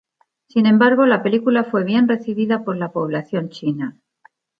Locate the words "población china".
2.91-3.99